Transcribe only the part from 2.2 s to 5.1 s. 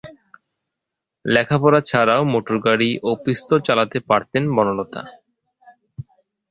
মোটরগাড়ি ও পিস্তল চালাতে পারতেন বনলতা।